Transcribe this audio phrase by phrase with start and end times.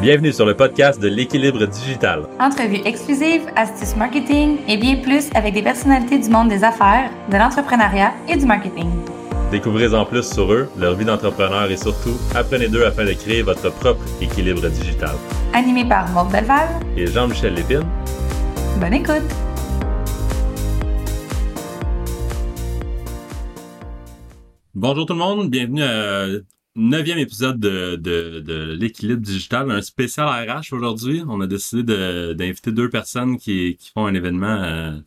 [0.00, 2.28] Bienvenue sur le podcast de l'équilibre digital.
[2.38, 7.36] Entrevues exclusives, astuces marketing et bien plus avec des personnalités du monde des affaires, de
[7.36, 8.88] l'entrepreneuriat et du marketing.
[9.50, 13.42] Découvrez en plus sur eux, leur vie d'entrepreneur et surtout, apprenez d'eux afin de créer
[13.42, 15.16] votre propre équilibre digital.
[15.52, 17.82] Animé par Maud Belval et Jean-Michel Lépine.
[18.80, 19.28] Bonne écoute!
[24.76, 26.26] Bonjour tout le monde, bienvenue à
[26.76, 31.22] neuvième épisode de, de, de l'équilibre digital, un spécial RH aujourd'hui.
[31.28, 31.82] On a décidé
[32.34, 35.00] d'inviter deux personnes qui, qui, font un événement euh,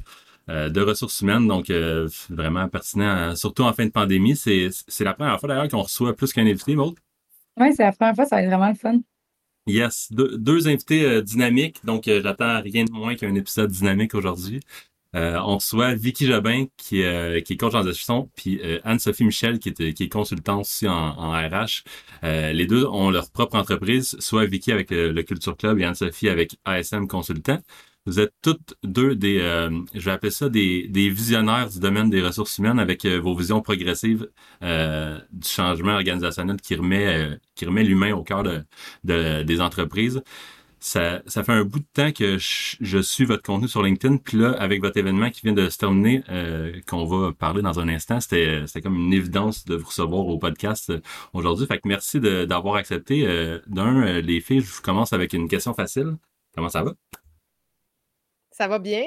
[0.49, 4.35] euh, de ressources humaines, donc euh, vraiment pertinent, surtout en fin de pandémie.
[4.35, 4.69] C'est
[4.99, 6.95] la première fois d'ailleurs qu'on reçoit plus qu'un invité, Maud.
[7.59, 8.99] Oui, c'est la première fois, ça va être vraiment le fun.
[9.67, 14.59] Yes, deux, invités dynamiques, donc j'attends rien de moins qu'un épisode dynamique aujourd'hui.
[15.15, 19.25] Euh, on reçoit Vicky Jobin, qui, euh, qui est coach en gestion, puis euh, Anne-Sophie
[19.25, 21.83] Michel, qui est, qui est consultante aussi en, RH.
[22.23, 26.57] les deux ont leur propre entreprise, soit Vicky avec le, Culture Club et Anne-Sophie avec
[26.65, 27.59] ASM Consultant.
[28.07, 29.39] Vous êtes toutes deux des,
[29.93, 33.61] je vais appeler ça des, des visionnaires du domaine des ressources humaines avec vos visions
[33.61, 34.27] progressives
[34.61, 40.21] du changement organisationnel qui remet, qui remet l'humain au cœur de, des entreprises
[40.83, 44.17] ça, ça fait un bout de temps que je, suis votre contenu sur LinkedIn.
[44.17, 47.79] Puis là, avec votre événement qui vient de se terminer, euh, qu'on va parler dans
[47.79, 50.99] un instant, c'était, c'était comme une évidence de vous recevoir au podcast euh,
[51.33, 51.67] aujourd'hui.
[51.67, 53.27] Fait que merci d'avoir accepté.
[53.27, 56.17] Euh, d'un, les filles, je commence avec une question facile.
[56.55, 56.93] Comment ça va?
[58.49, 59.03] Ça va bien.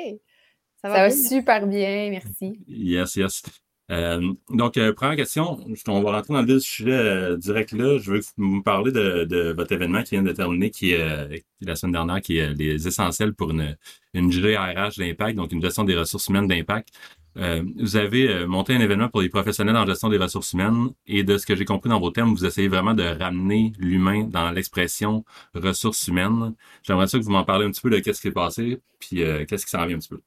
[0.81, 2.61] Ça va, super bien, merci.
[2.69, 3.43] Yes, yes.
[3.91, 7.99] Euh, donc, euh, première question, on va rentrer dans le sujet euh, direct là.
[7.99, 11.93] Je veux vous parler de, votre événement qui vient de terminer, qui est la semaine
[11.93, 13.77] dernière, qui est les essentiels pour une,
[14.15, 16.89] une GRH d'impact, donc une gestion des ressources humaines d'impact.
[17.37, 21.37] vous avez monté un événement pour les professionnels en gestion des ressources humaines et de
[21.37, 25.25] ce que j'ai compris dans vos termes, vous essayez vraiment de ramener l'humain dans l'expression
[25.55, 26.55] ressources humaines.
[26.83, 29.23] J'aimerais ça que vous m'en parlez un petit peu de qu'est-ce qui s'est passé, puis
[29.49, 30.21] qu'est-ce qui s'en vient un petit peu.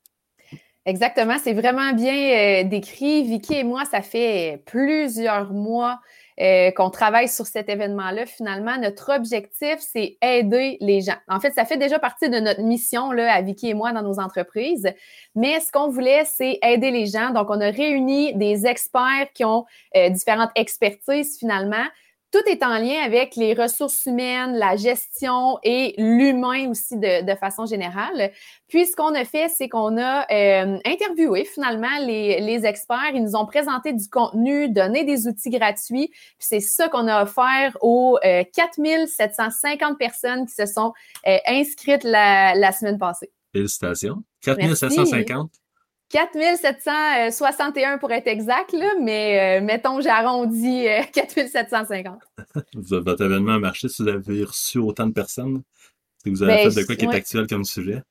[0.87, 3.21] Exactement, c'est vraiment bien euh, décrit.
[3.23, 5.99] Vicky et moi, ça fait plusieurs mois
[6.39, 8.25] euh, qu'on travaille sur cet événement-là.
[8.25, 11.17] Finalement, notre objectif, c'est aider les gens.
[11.27, 14.01] En fait, ça fait déjà partie de notre mission là, à Vicky et moi dans
[14.01, 14.87] nos entreprises.
[15.35, 17.31] Mais ce qu'on voulait, c'est aider les gens.
[17.31, 21.83] Donc, on a réuni des experts qui ont euh, différentes expertises finalement
[22.31, 27.65] tout est en lien avec les ressources humaines, la gestion et l'humain aussi de, façon
[27.65, 28.31] générale.
[28.67, 33.11] Puis, ce qu'on a fait, c'est qu'on a euh, interviewé finalement les, experts.
[33.13, 36.09] Ils nous ont présenté du contenu, donné des outils gratuits.
[36.09, 40.93] Puis, c'est ça qu'on a offert aux 4750 euh, personnes qui se sont
[41.27, 43.31] euh, inscrites la, la, semaine passée.
[43.53, 44.23] Félicitations.
[44.41, 45.51] 4750.
[46.09, 52.19] 4761 pour être exact, là, mais euh, mettons, j'arrondis 4750.
[52.39, 55.63] Euh, Votre événement a marché si vous avez reçu autant de personnes?
[56.25, 58.01] vous avez ben, fait de quoi qui est actuel comme sujet?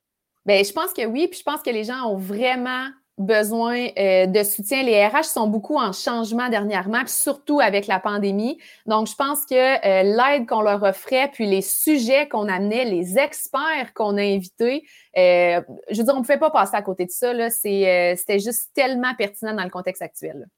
[0.47, 2.89] Ben, je pense que oui, puis je pense que les gens ont vraiment
[3.19, 4.83] besoin euh, de soutien.
[4.83, 8.59] Les RH sont beaucoup en changement dernièrement, puis surtout avec la pandémie.
[8.87, 13.19] Donc, je pense que euh, l'aide qu'on leur offrait, puis les sujets qu'on amenait, les
[13.19, 15.61] experts qu'on a invités, euh,
[15.91, 17.33] je veux dire, on ne pouvait pas passer à côté de ça.
[17.51, 20.49] C'était juste tellement pertinent dans le contexte actuel.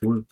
[0.00, 0.24] Cool.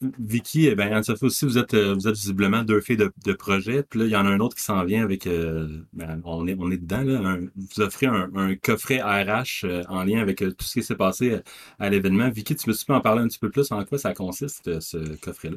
[0.00, 3.32] Vicky, eh ben, Anne-Sophie aussi, vous êtes, euh, vous êtes visiblement deux filles de, de
[3.32, 3.82] projet.
[3.82, 6.46] Puis là, il y en a un autre qui s'en vient avec, euh, ben, on,
[6.46, 10.38] est, on est dedans, là, vous offrez un, un coffret RH euh, en lien avec
[10.38, 11.40] tout ce qui s'est passé
[11.80, 12.30] à l'événement.
[12.30, 13.72] Vicky, tu peux en parler un petit peu plus?
[13.72, 15.56] En quoi ça consiste, ce coffret-là?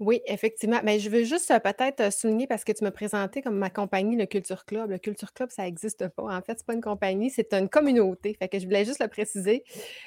[0.00, 0.80] Oui, effectivement.
[0.82, 3.70] Mais je veux juste euh, peut-être euh, souligner parce que tu m'as présenté comme ma
[3.70, 4.90] compagnie, le Culture Club.
[4.90, 6.24] Le Culture Club, ça n'existe pas.
[6.24, 8.34] En fait, c'est pas une compagnie, c'est une communauté.
[8.34, 9.62] Fait que je voulais juste le préciser.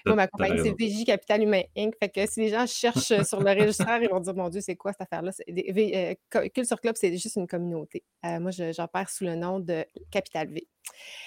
[0.05, 1.93] Moi, ma compagnie, c'est VJ Capital Humain Inc.
[2.01, 4.59] Fait que si les gens cherchent euh, sur le registraire, ils vont dire Mon Dieu,
[4.59, 5.31] c'est quoi cette affaire-là?
[6.53, 8.03] Culture Club, c'est juste une communauté.
[8.23, 10.67] moi, j'opère sous le nom de Capital V.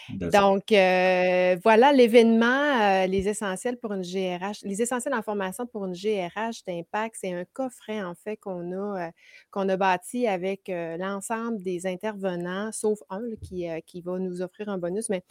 [0.08, 5.84] Donc, euh, voilà l'événement, euh, les essentiels pour une GRH, les essentiels en formation pour
[5.84, 7.16] une GRH d'impact.
[7.20, 9.10] C'est un coffret, en fait, qu'on a,
[9.56, 15.08] euh, bâti avec l'ensemble des intervenants, sauf un qui, qui va nous offrir un bonus,
[15.08, 15.22] mais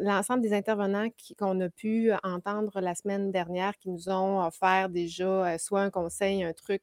[0.00, 1.08] l'ensemble des intervenants
[1.38, 6.44] qu'on a pu entendre la semaine dernière qui nous ont offert déjà soit un conseil,
[6.44, 6.82] un truc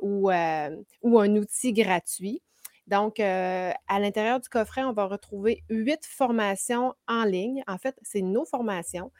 [0.00, 2.42] ou un outil gratuit.
[2.86, 7.64] Donc, euh, à l'intérieur du coffret, on va retrouver huit formations en ligne.
[7.66, 9.10] En fait, c'est nos formations.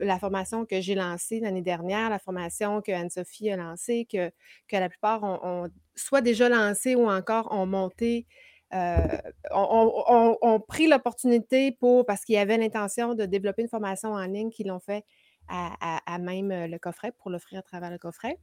[0.00, 4.30] La formation que j'ai lancée l'année dernière, la formation que Anne-Sophie a lancée, que,
[4.68, 8.26] que la plupart ont, soit déjà lancé ou encore ont monté
[8.72, 9.06] euh,
[9.52, 14.66] ont, pris l'opportunité pour, parce qu'ils avaient l'intention de développer une formation en ligne, qu'ils
[14.66, 15.04] l'ont fait
[15.46, 18.38] à, même le coffret pour l'offrir à travers le coffret.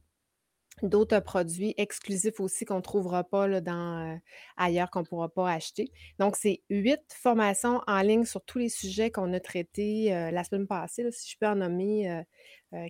[0.82, 4.18] D'autres produits exclusifs aussi qu'on ne trouvera pas là, dans,
[4.56, 5.92] ailleurs, qu'on ne pourra pas acheter.
[6.18, 10.66] Donc, c'est huit formations en ligne sur tous les sujets qu'on a traités la semaine
[10.66, 12.22] passée, si je peux en nommer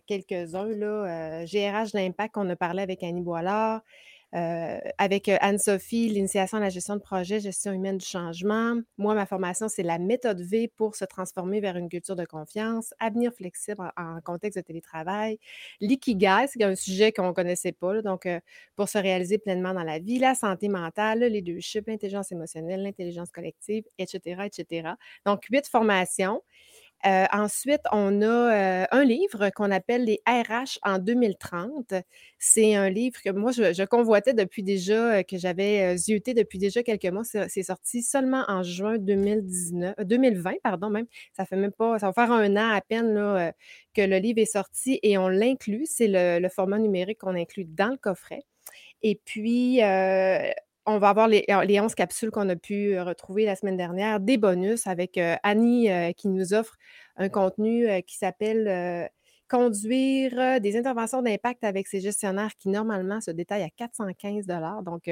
[0.06, 1.44] quelques-uns.
[1.44, 3.82] GRH d'impact qu'on a parlé avec Annie Boilard,
[4.34, 8.81] euh, avec euh, Anne-Sophie, l'initiation à la gestion de projet, gestion humaine du changement.
[8.96, 12.94] Moi, ma formation, c'est la méthode V pour se transformer vers une culture de confiance,
[12.99, 15.38] avenir flexible en, contexte de télétravail.
[15.81, 18.40] L'ikigai, c'est un sujet qu'on ne connaissait pas, donc euh,
[18.75, 23.31] pour se réaliser pleinement dans la vie, la santé mentale, le leadership, l'intelligence émotionnelle, l'intelligence
[23.32, 24.90] collective, etc., etc.
[25.26, 26.43] Donc, huit formations.
[27.05, 31.95] Euh, ensuite, on a euh, un livre qu'on appelle Les RH en 2030.
[32.39, 36.83] C'est un livre que moi, je, convoitais depuis déjà, euh, que j'avais zioté depuis déjà
[36.83, 37.25] quelques mois.
[37.25, 41.07] C'est sorti seulement en juin 2019, 2020, pardon, même.
[41.37, 43.53] Ça fait même pas, ça va faire un an à peine
[43.95, 45.87] que le livre est sorti et on l'inclut.
[45.87, 48.43] C'est le, le, format numérique qu'on inclut dans le coffret.
[49.03, 49.81] Et puis,
[50.87, 54.87] on va avoir les, 11 capsules qu'on a pu retrouver la semaine dernière, des bonus
[54.87, 56.76] avec Annie qui nous offre
[57.17, 59.11] un contenu qui s'appelle
[59.53, 64.47] Conduire des interventions d'impact avec ses gestionnaires qui normalement se détaillent à 415
[64.83, 65.11] Donc,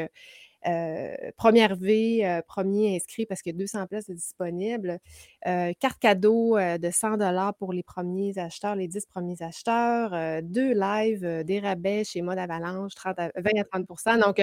[0.67, 4.99] euh, première V, euh, premier inscrit parce a 200 places disponibles.
[5.47, 7.19] Euh, carte cadeau de 100
[7.59, 10.43] pour les premiers acheteurs, les 10 premiers acheteurs.
[10.43, 14.41] deux lives, des rabais chez Mode Avalanche, 30 20 à 30% Donc,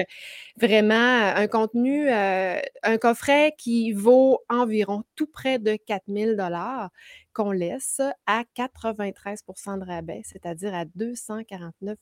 [0.59, 0.95] vraiment,
[1.35, 6.35] un contenu, un coffret qui vaut environ tout près de 4000
[7.37, 11.95] qu'on laisse à 93% de rabais, c'est-à-dire à 249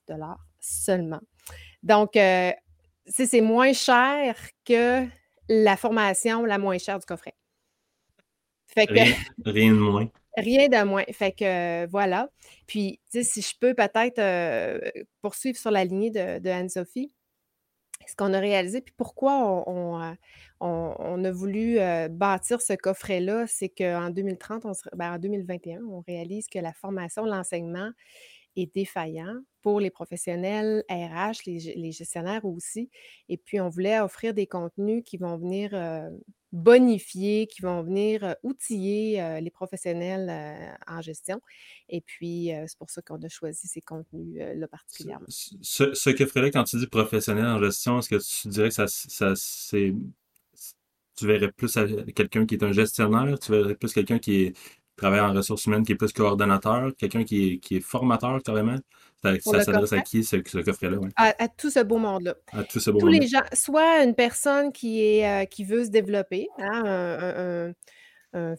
[0.61, 1.19] seulement.
[1.83, 5.05] Donc, c'est moins cher que
[5.49, 7.33] la formation la moins chère du coffret.
[8.77, 9.13] rien,
[9.45, 10.09] de moins.
[10.37, 11.03] Rien de moins.
[11.11, 12.29] Fait que voilà.
[12.65, 14.79] Puis, si je peux peut-être euh,
[15.21, 17.13] poursuivre sur la lignée de, Anne-Sophie,
[18.07, 23.69] ce qu'on a réalisé, puis pourquoi on, euh, a voulu euh, bâtir ce coffret-là, c'est
[23.69, 27.91] qu'en 2030, on ben, en 2021, on réalise que la formation, l'enseignement
[28.55, 32.89] est défaillant pour les professionnels RH, les, gestionnaires aussi.
[33.27, 35.71] Et puis, on voulait offrir des contenus qui vont venir
[36.55, 41.41] bonifier, qui vont venir outiller les professionnels en gestion.
[41.89, 45.25] Et puis, c'est pour ça qu'on a choisi ces contenus-là particulièrement.
[45.29, 48.75] Ce, ce que ferait quand tu dis professionnel en gestion, est-ce que tu dirais que
[48.75, 49.93] ça, ça c'est
[51.15, 51.77] tu verrais plus
[52.13, 54.53] quelqu'un qui est un gestionnaire, tu verrais plus quelqu'un qui est
[54.95, 58.77] travaille en ressources humaines, qui est plus coordonnateur, quelqu'un qui est, qui est formateur carrément.
[59.41, 60.97] Ça, s'adresse à qui ce, ce coffret-là?
[61.15, 62.35] À, tout ce beau monde-là.
[62.51, 65.83] À tout ce beau Tous les gens, soit une personne qui, est, euh, qui veut
[65.83, 67.73] se développer, hein, un.
[68.35, 68.55] Euh,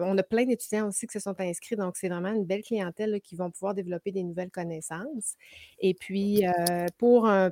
[0.00, 3.20] on a plein d'étudiants aussi qui se sont inscrits, donc c'est vraiment une belle clientèle
[3.20, 5.36] qui vont pouvoir développer des nouvelles connaissances.
[5.78, 7.50] Et puis, euh, pour un,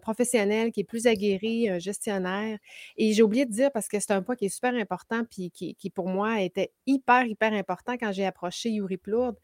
[0.00, 2.58] professionnel qui est plus aguerri, un gestionnaire,
[2.96, 5.50] et j'ai oublié de dire parce que c'est un point qui est super important, puis
[5.50, 9.36] qui, qui pour moi était hyper, hyper important quand j'ai approché Yuri Plourde,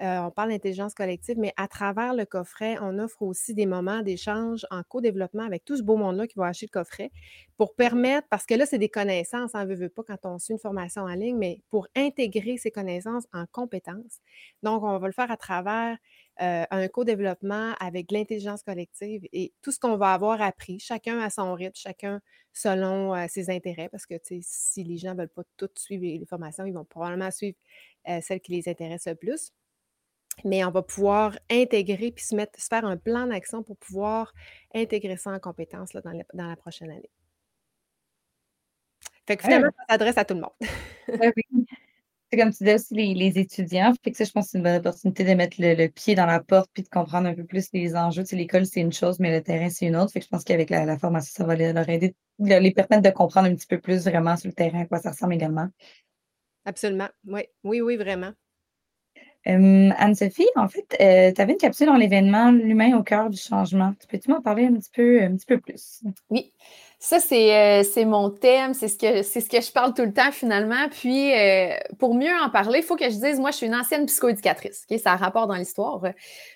[0.00, 4.66] on parle d'intelligence collective, mais à travers le coffret, on offre aussi des moments d'échange
[4.70, 7.10] en co-développement avec tout ce beau monde-là qui va acheter le coffret
[7.58, 10.54] pour permettre, parce que là, c'est des connaissances, on ne veut pas quand on suit
[10.54, 14.20] une formation en ligne, mais pour intégrer ces connaissances en compétences.
[14.62, 15.98] Donc, on va le faire à travers
[16.40, 21.28] euh, un co-développement avec l'intelligence collective et tout ce qu'on va avoir appris, chacun à
[21.28, 22.20] son rythme, chacun
[22.54, 26.26] selon euh, ses intérêts, parce que si les gens ne veulent pas toutes suivre les
[26.26, 27.58] formations, ils vont probablement suivre
[28.22, 29.52] celles qui les intéressent le plus
[30.44, 34.32] mais on va pouvoir intégrer puis se, mettre, se faire un plan d'action pour pouvoir
[34.74, 37.10] intégrer ça en compétences là, dans, la, prochaine année.
[39.26, 40.50] Fait que finalement, ça s'adresse à tout le monde.
[42.32, 43.92] C'est comme tu disais aussi, les, étudiants.
[44.04, 46.26] Fait que ça, je pense que c'est une bonne opportunité de mettre le, pied dans
[46.26, 48.22] la porte puis de comprendre un peu plus les enjeux.
[48.22, 50.12] Tu l'école, c'est une chose, mais le terrain, c'est une autre.
[50.12, 53.48] Fait que je pense qu'avec la, formation, ça va leur aider, les permettre de comprendre
[53.48, 55.68] un petit peu plus vraiment sur le terrain à quoi ça ressemble également.
[56.64, 57.08] Absolument.
[57.26, 58.32] Oui, oui, oui, vraiment.
[59.46, 63.94] Anne-Sophie, en fait, euh, tu avais une capsule dans l'événement L'humain au cœur du changement.
[64.08, 66.02] Peux-tu m'en parler un petit peu, un petit peu plus?
[66.28, 66.52] Oui,
[66.98, 70.30] ça, c'est euh, mon thème, c'est ce, que, ce que je parle tout le temps
[70.30, 70.88] finalement.
[70.90, 73.74] Puis, euh, pour mieux en parler, il faut que je dise, moi, je suis une
[73.74, 74.84] ancienne psychoéducatrice.
[74.84, 74.98] Okay?
[74.98, 76.02] Ça a rapport dans l'histoire.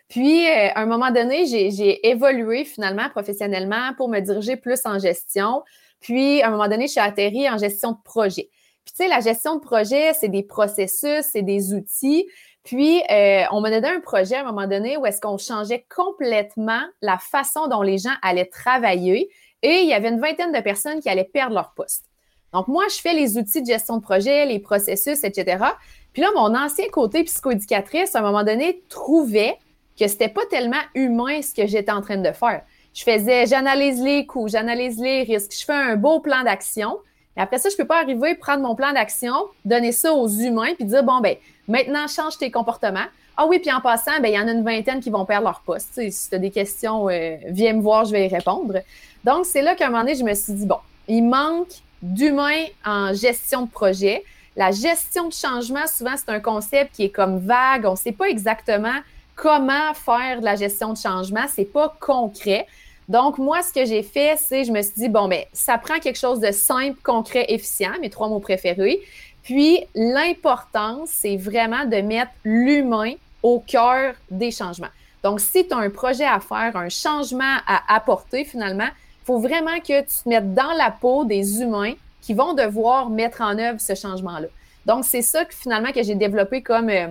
[0.08, 5.62] Puis, à un moment donné, j'ai évolué finalement professionnellement pour me diriger plus en gestion.
[6.00, 8.50] Puis, à un moment donné, je suis atterrie en gestion de projet.
[8.84, 12.26] Puis, tu sais, la gestion de projet, c'est des processus, c'est des outils.
[12.64, 16.82] Puis, euh, on donné un projet à un moment donné où est-ce qu'on changeait complètement
[17.02, 19.30] la façon dont les gens allaient travailler
[19.62, 22.04] et il y avait une vingtaine de personnes qui allaient perdre leur poste.
[22.52, 25.64] Donc, moi, je fais les outils de gestion de projet, les processus, etc.
[26.12, 29.58] Puis là, mon ancien côté psychoéducatrice, à un moment donné, trouvait
[29.98, 32.62] que c'était pas tellement humain ce que j'étais en train de faire.
[32.94, 36.98] Je faisais, j'analyse les coûts, j'analyse les risques, je fais un beau plan d'action.
[37.36, 40.74] Et après ça, je peux pas arriver, prendre mon plan d'action, donner ça aux humains,
[40.76, 41.36] puis dire, bon, ben,
[41.68, 43.06] maintenant, change tes comportements.
[43.36, 45.44] Ah oui, puis en passant, ben, il y en a une vingtaine qui vont perdre
[45.44, 46.00] leur poste.
[46.10, 48.80] si tu as des questions, euh, viens me voir, je vais y répondre.
[49.24, 50.78] Donc, c'est là qu'à un moment donné, je me suis dit, bon,
[51.08, 54.22] il manque d'humains en gestion de projet.
[54.56, 57.86] La gestion de changement, souvent, c'est un concept qui est comme vague.
[57.86, 59.00] On ne sait pas exactement
[59.34, 61.46] comment faire de la gestion de changement.
[61.52, 62.66] C'est pas concret.
[63.08, 65.98] Donc, moi, ce que j'ai fait, c'est, je me suis dit, bon, ben, ça prend
[65.98, 69.00] quelque chose de simple, concret, efficient, mes trois mots préférés.
[69.44, 74.88] Puis, l'importance, c'est vraiment de mettre l'humain au cœur des changements.
[75.22, 79.38] Donc, si tu as un projet à faire, un changement à apporter, finalement, il faut
[79.38, 83.58] vraiment que tu te mettes dans la peau des humains qui vont devoir mettre en
[83.58, 84.48] œuvre ce changement-là.
[84.86, 87.08] Donc, c'est ça que finalement que j'ai développé comme euh,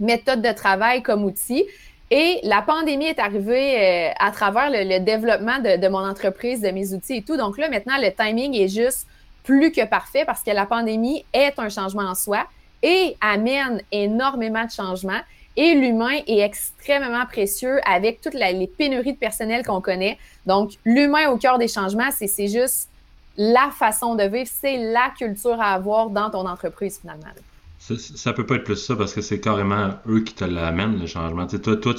[0.00, 1.64] méthode de travail, comme outil.
[2.10, 6.92] Et la pandémie est arrivée euh, à travers le, développement de, mon entreprise, de mes
[6.92, 7.36] outils et tout.
[7.36, 9.06] Donc là, maintenant, le timing est juste
[9.42, 12.46] plus que parfait parce que la pandémie est un changement en soi
[12.82, 15.20] et amène énormément de changements.
[15.56, 20.18] Et l'humain est extrêmement précieux avec toutes les pénuries de personnel qu'on connaît.
[20.46, 22.88] Donc, l'humain au cœur des changements, c'est juste
[23.36, 27.28] la façon de vivre, c'est la culture à avoir dans ton entreprise finalement.
[27.78, 31.06] Ça, peut pas être plus ça parce que c'est carrément eux qui te l'amènent, le
[31.06, 31.48] changement.
[31.48, 31.94] toi, toi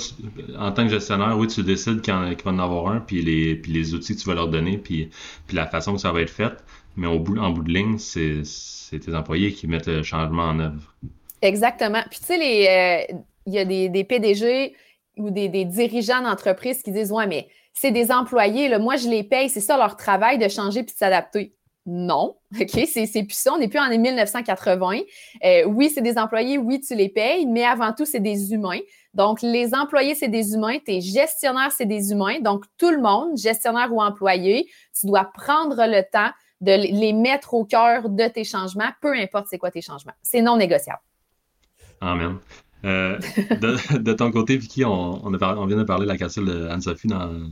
[0.58, 3.74] en tant que gestionnaire, oui, tu décides qu'il va en avoir un, puis les, puis
[3.74, 5.10] les outils que tu vas leur donner, puis,
[5.46, 6.54] puis la façon que ça va être fait.
[6.96, 10.96] Mais en bout de ligne, c'est tes employés qui mettent le changement en œuvre.
[11.42, 12.02] Exactement.
[12.10, 14.76] Puis tu sais, euh, il y a des, PDG
[15.18, 19.50] ou des, dirigeants d'entreprise qui disent Ouais, mais c'est des employés, moi je les paye,
[19.50, 21.54] c'est ça leur travail de changer puis de s'adapter.
[21.86, 23.54] Non, OK, c'est plus ça.
[23.54, 25.00] On n'est plus en 1980.
[25.44, 28.80] Euh, oui, c'est des employés, oui, tu les payes, mais avant tout, c'est des humains.
[29.14, 32.40] Donc, les employés, c'est des humains, tes gestionnaires, c'est des humains.
[32.40, 36.32] Donc, tout le monde, gestionnaire ou employé, tu dois prendre le temps
[36.64, 40.14] de les mettre au cœur de tes changements, peu importe c'est quoi tes changements.
[40.22, 41.02] C'est non négociable.
[42.02, 42.38] Amen.
[42.86, 43.18] Euh,
[44.00, 47.50] de, ton côté, Vicky, on, vient de parler de la capsule de Anne-Sophie dans,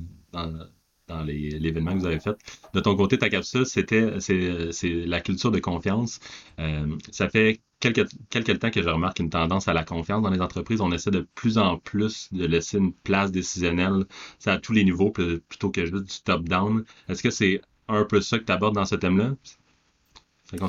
[1.11, 2.35] dans l'événement que vous avez fait.
[2.73, 6.19] De ton côté, ta capsule, c'était c'est la culture de confiance.
[6.59, 10.29] Euh, ça fait quelques, quelques temps que je remarque une tendance à la confiance dans
[10.29, 10.81] les entreprises.
[10.81, 14.05] On essaie de plus en plus de laisser une place décisionnelle
[14.45, 16.83] à tous les niveaux plutôt que juste du top-down.
[17.09, 19.35] Est-ce que c'est un peu ça que tu abordes dans ce thème-là?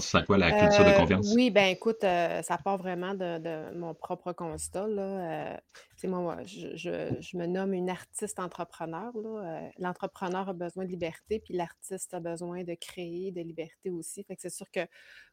[0.00, 1.32] Ça à quoi la culture de euh, confiance?
[1.34, 4.86] oui, ben écoute, euh, ça part vraiment de, mon propre constat.
[4.86, 5.52] Là.
[5.52, 9.12] Euh, moi, je, me nomme une artiste entrepreneur.
[9.78, 14.22] L'entrepreneur a besoin de liberté, puis l'artiste a besoin de créer de liberté aussi.
[14.24, 14.86] Fait que c'est sûr que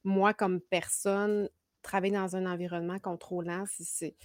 [0.04, 1.50] moi, comme personne,
[1.82, 4.16] travailler dans un environnement contrôlant, c'est,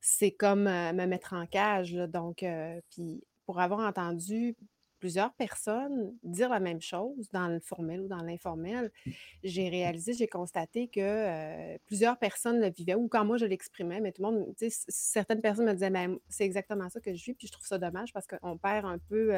[0.00, 1.92] c'est comme me mettre en cage.
[1.92, 2.44] donc,
[2.90, 4.56] puis pour avoir entendu
[5.04, 9.10] plusieurs personnes dire la même chose dans le formel ou dans l'informel, mmh.
[9.42, 14.12] j'ai réalisé, j'ai constaté que plusieurs personnes le vivaient, ou quand moi je l'exprimais, mais
[14.12, 17.22] tout le monde, tu sais, certaines personnes me disaient, «Ben, c'est exactement ça que je
[17.22, 19.34] vis, puis je trouve ça dommage parce qu'on perd un peu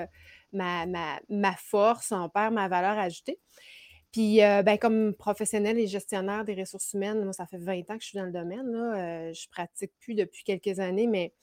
[0.53, 3.41] ma, ma, force, on perd ma valeur ajoutée.
[4.13, 8.05] Puis, ben, comme professionnel et gestionnaire des ressources humaines, moi, ça fait 20 ans que
[8.05, 8.71] je suis dans le domaine.
[8.71, 11.35] Là, je pratique plus depuis quelques années, mais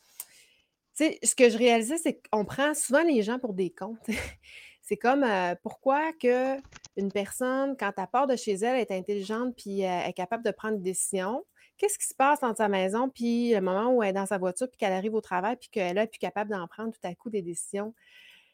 [0.94, 4.08] ce que je réalisais, c'est qu'on prend souvent les gens pour des comptes.
[4.82, 5.26] c'est comme
[5.64, 6.58] pourquoi que
[6.96, 10.78] une personne, quand elle part de chez elle, est intelligente puis est capable de prendre
[10.78, 11.44] des décisions?
[11.78, 14.38] Qu'est-ce qui se passe dans sa maison, puis le moment où elle est dans sa
[14.38, 17.16] voiture, puis qu'elle arrive au travail, puis qu'elle est plus capable d'en prendre tout à
[17.16, 17.94] coup des décisions?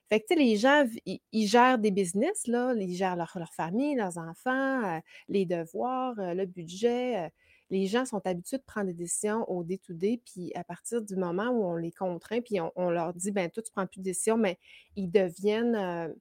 [0.08, 3.96] Fait que, tu sais, les gens, ils, gèrent des business, ils gèrent leur, leur famille,
[3.96, 7.32] leurs enfants, les devoirs, le budget
[7.70, 11.50] les gens sont habitués de prendre des décisions au day-to-day, puis à partir du moment
[11.50, 14.38] où on les contraint, puis on, leur dit, ben toi, tu prends plus de décisions,
[14.38, 14.58] mais
[14.96, 16.14] ils deviennent, euh,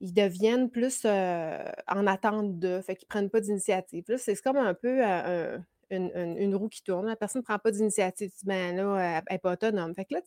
[0.00, 4.04] ils deviennent plus euh, en attente de, fait qu'ils prennent pas d'initiative.
[4.18, 5.58] C'est comme un peu euh,
[5.90, 7.06] une, roue qui tourne.
[7.06, 9.94] La personne ne prend pas d'initiative, ben là, elle n'est pas autonome.
[9.94, 10.20] Fait que là,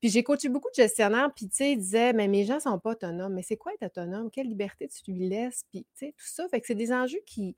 [0.00, 2.78] puis j'ai coaché beaucoup de gestionnaires, puis tu sais, ils disaient, mais mes gens sont
[2.78, 3.34] pas autonomes.
[3.34, 4.30] Mais c'est quoi être autonome?
[4.30, 5.64] Quelle liberté tu lui laisses?
[5.70, 6.46] Puis tu sais, tout ça.
[6.48, 7.56] Fait que c'est des enjeux qui,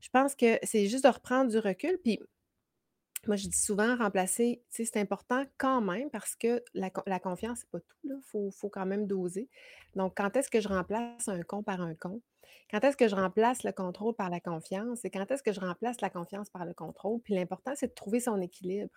[0.00, 1.98] je pense que c'est juste de reprendre du recul.
[2.02, 2.20] Puis
[3.26, 7.80] moi, je dis souvent remplacer, c'est important quand même parce que la, confiance, c'est pas
[7.80, 7.96] tout.
[8.04, 9.48] Il faut, quand même doser.
[9.94, 12.22] Donc, quand est-ce que je remplace un con par un con?
[12.70, 15.04] Quand est-ce que je remplace le contrôle par la confiance?
[15.04, 17.20] Et quand est-ce que je remplace la confiance par le contrôle?
[17.20, 18.90] Puis l'important, c'est de trouver son équilibre.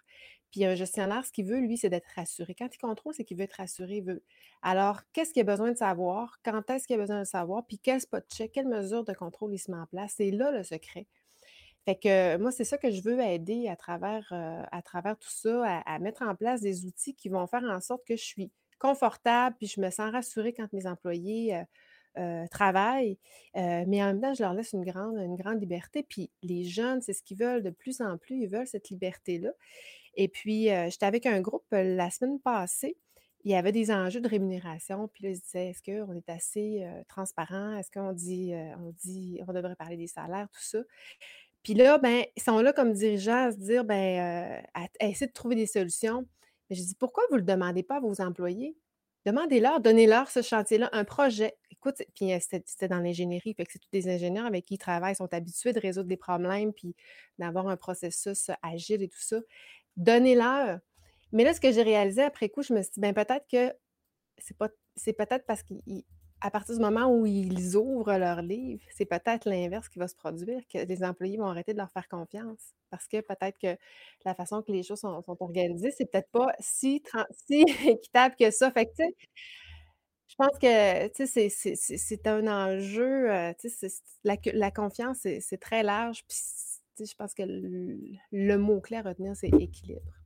[0.52, 2.54] Puis un gestionnaire, ce qu'il veut, lui, c'est d'être rassuré.
[2.54, 4.04] Quand il contrôle, c'est qu'il veut être rassuré.
[4.62, 6.38] Alors, qu'est-ce qu'il a besoin de savoir?
[6.44, 7.66] Quand est-ce qu'il a besoin de savoir?
[7.66, 10.14] Puis quel spot check, quelle mesure de contrôle il se met en place?
[10.18, 11.08] C'est là le secret.
[11.86, 14.32] Fait que moi, c'est ça que je veux aider à travers,
[14.72, 18.06] à travers tout ça, à, mettre en place des outils qui vont faire en sorte
[18.08, 21.62] que je suis confortable, puis je me sens rassurée quand mes employés
[22.52, 23.18] travaillent.
[23.56, 26.04] mais en même temps, je leur laisse une grande, une grande liberté.
[26.04, 29.52] Puis les jeunes, c'est ce qu'ils veulent de plus en plus, ils veulent cette liberté-là.
[30.16, 32.98] Et puis, j'étais avec un groupe la semaine passée
[33.46, 35.10] il y avait des enjeux de rémunération.
[35.10, 37.78] Puis là, ils se disaient, est-ce qu'on est assez transparent?
[37.78, 40.80] Est-ce qu'on dit, on dit, on devrait parler des salaires, tout ça?
[41.64, 45.34] Puis là, ben, ils sont là comme dirigeants à se dire, ben, à, essayer de
[45.34, 46.26] trouver des solutions.
[46.70, 48.76] Mais je dis, pourquoi vous ne le demandez pas à vos employés?
[49.26, 51.56] Demandez-leur, donnez-leur ce chantier-là, un projet.
[51.72, 55.74] Écoute, puis c'était dans l'ingénierie, c'est tous des ingénieurs avec qui ils travaillent, sont habitués
[55.74, 56.96] de résoudre des problèmes, puis
[57.40, 59.40] d'avoir un processus agile et tout ça.
[59.96, 60.80] Donnez-leur
[61.34, 63.74] mais là, ce que j'ai réalisé après coup, je me suis dit, ben peut-être que
[64.38, 65.64] c'est pas c'est peut-être parce
[66.44, 70.16] qu'à partir du moment où ils ouvrent leur livre, c'est peut-être l'inverse qui va se
[70.16, 72.74] produire, que les employés vont arrêter de leur faire confiance.
[72.90, 73.78] Parce que peut-être que
[74.26, 77.02] la façon que les choses sont, organisées, c'est peut-être pas si,
[77.88, 78.72] équitable que ça.
[78.72, 79.10] Fait que, tu sais,
[80.28, 83.54] je pense que c'est un enjeu, euh,
[84.24, 86.26] la, la, confiance, c'est très large.
[86.28, 90.23] Puis je pense que le mot clair à retenir, c'est équilibre.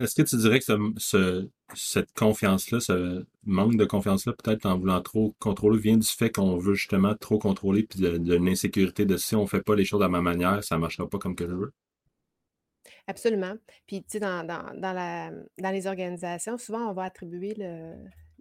[0.00, 0.64] Est-ce que tu dirais que
[0.96, 6.30] ce, cette confiance-là, ce manque de confiance-là, peut-être en voulant trop contrôler, vient du fait
[6.30, 9.84] qu'on veut justement trop contrôler puis de, l'insécurité de si on ne fait pas les
[9.84, 11.72] choses à ma manière, ça ne marchera pas comme que je veux?
[13.06, 13.54] Absolument.
[13.86, 17.94] Puis, tu sais, dans, dans, les organisations, souvent, on va attribuer le,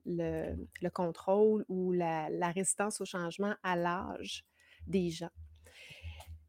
[0.06, 4.44] le, contrôle ou la résistance au changement à l'âge
[4.88, 5.30] des gens.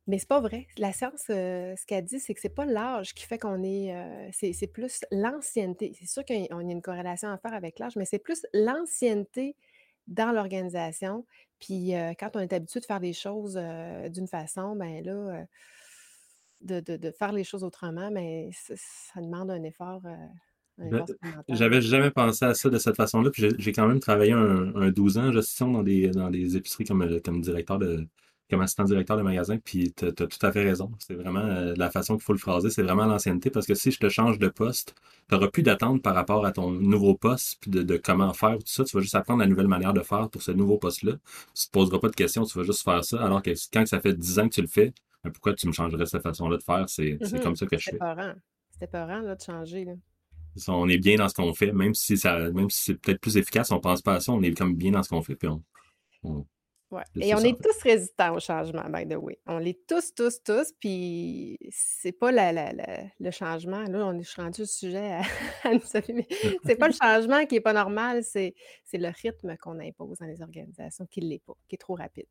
[0.08, 0.66] Mais c'est pas vrai.
[0.78, 3.94] La science, ce qu'elle dit, c'est que c'est pas l'âge qui fait qu'on est.
[4.32, 5.92] c'est plus l'ancienneté.
[6.00, 9.54] C'est sûr qu'il y a une corrélation à faire avec l'âge, mais c'est plus l'ancienneté
[10.06, 11.26] dans l'organisation.
[11.60, 13.60] Puis quand on est habitué de faire des choses
[14.10, 15.44] d'une façon, ben là,
[16.62, 20.00] de, faire les choses autrement, mais ben, ça, demande un effort.
[21.50, 23.30] J'avais jamais pensé à ça de cette façon-là.
[23.30, 26.84] Puis j'ai quand même travaillé un, 12 ans en gestion dans des, dans des épiceries
[26.84, 28.08] comme, comme directeur de,
[28.50, 30.90] comme assistant directeur de magasin, puis tu as, tout à fait raison.
[30.98, 33.90] C'est vraiment euh, la façon qu'il faut le phraser, c'est vraiment l'ancienneté, parce que si
[33.90, 34.94] je te change de poste,
[35.28, 38.66] tu n'auras plus d'attente par rapport à ton nouveau poste, puis de, comment faire, tout
[38.66, 38.84] ça.
[38.84, 41.12] Tu vas juste apprendre la nouvelle manière de faire pour ce nouveau poste-là.
[41.12, 43.86] Tu ne te poseras pas de questions, tu vas juste faire ça, alors que quand
[43.86, 44.92] ça fait 10 ans que tu le fais,
[45.24, 46.88] ben, pourquoi tu me changerais cette façon-là de faire?
[46.88, 47.42] C'est mm-hmm.
[47.42, 47.98] comme ça que je fais.
[48.70, 49.84] C'était parent là, de changer.
[49.84, 49.94] Là.
[50.68, 53.36] On est bien dans ce qu'on fait, même si ça, même si c'est peut-être plus
[53.36, 55.48] efficace, on pense pas à ça, on est comme bien dans ce qu'on fait, puis
[55.48, 56.46] on
[56.90, 57.02] Ouais.
[57.20, 59.38] Et on est tous résistants au changement, by the way.
[59.46, 60.72] On l'est tous, tous, tous.
[60.80, 63.82] Puis c'est pas la, le changement.
[63.82, 65.22] Là, on est rendu au sujet à,
[65.84, 68.54] c'est pas le changement qui est pas normal, c'est
[68.92, 72.26] le rythme qu'on impose dans les organisations qui l'est pas, qui est trop rapide.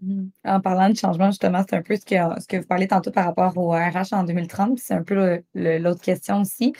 [0.00, 0.26] Mmh.
[0.44, 3.12] En parlant de changement, justement, c'est un peu ce que, ce que vous parlez tantôt
[3.12, 6.72] par rapport au RH en 2030, c'est un peu l'autre question aussi.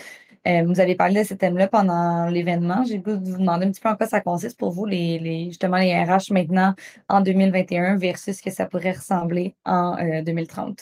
[0.48, 2.85] Euh, vous avez parlé de ce thème-là pendant l'événement.
[2.85, 5.76] J'ai voulu vous demander un petit peu en quoi ça consiste pour vous, les, justement
[5.76, 6.74] les RH maintenant
[7.09, 10.70] en 2021 versus ce que ça pourrait ressembler en 2030.
[10.70, 10.74] Euh,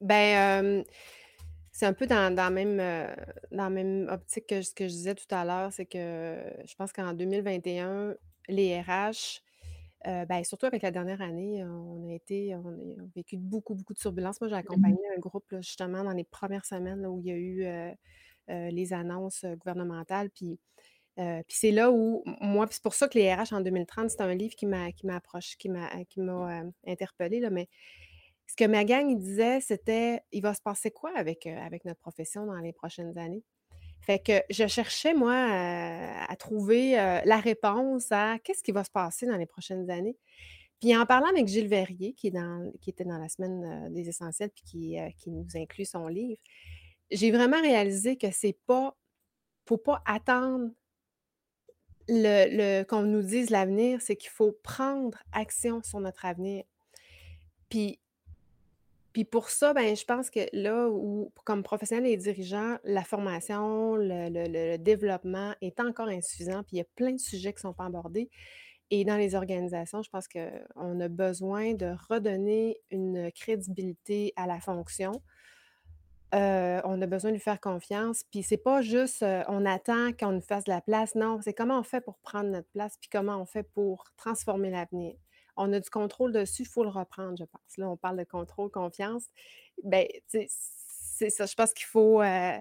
[0.00, 0.84] ben,
[1.72, 5.14] c'est un peu dans, dans, même, dans la même optique que ce que je disais
[5.16, 8.14] tout à l'heure, c'est que je pense qu'en 2021,
[8.48, 9.42] les RH
[10.06, 13.94] euh, ben, surtout avec la dernière année, on a été, on a vécu beaucoup, beaucoup
[13.94, 14.40] de turbulences.
[14.40, 17.36] Moi, j'ai mmh accompagné un groupe justement dans les premières semaines où il y a
[17.36, 17.94] eu
[18.70, 20.30] les annonces gouvernementales.
[20.30, 20.58] Puis,
[21.16, 24.34] puis c'est là où, moi, c'est pour ça que les RH en 2030, c'est un
[24.34, 25.20] livre qui m'a qui m'a
[25.58, 27.68] qui m'a qui m'a interpellée, là, mais
[28.46, 32.46] ce que ma gang disait, c'était il va se passer quoi avec, avec notre profession
[32.46, 33.42] dans les prochaines années?
[34.06, 36.92] Fait que je cherchais, moi, à, trouver
[37.24, 40.16] la réponse à qu'est-ce qui va se passer dans les prochaines années.
[40.80, 44.08] Puis en parlant avec Gilles Verrier, qui, est dans, qui était dans la semaine des
[44.08, 46.38] essentiels, puis qui, qui nous inclut son livre,
[47.10, 48.94] j'ai vraiment réalisé que c'est pas,
[49.66, 50.70] faut pas attendre
[52.08, 56.64] le, qu'on nous dise l'avenir, c'est qu'il faut prendre action sur notre avenir.
[57.68, 58.00] Puis
[59.14, 63.94] puis pour ça, ben, je pense que là où, comme professionnel et dirigeant, la formation,
[63.94, 67.72] le, développement est encore insuffisant, puis il y a plein de sujets qui ne sont
[67.72, 68.28] pas abordés.
[68.90, 74.58] Et dans les organisations, je pense qu'on a besoin de redonner une crédibilité à la
[74.58, 75.12] fonction.
[76.34, 78.24] Euh, on a besoin de lui faire confiance.
[78.32, 81.14] Puis c'est pas juste on attend qu'on nous fasse de la place.
[81.14, 84.70] Non, c'est comment on fait pour prendre notre place, puis comment on fait pour transformer
[84.70, 85.14] l'avenir
[85.56, 87.76] on a du contrôle dessus, il faut le reprendre, je pense.
[87.76, 89.24] Là, on parle de contrôle, confiance.
[89.82, 91.46] Ben, c'est ça.
[91.46, 92.22] Je pense qu'il faut.
[92.22, 92.58] Euh,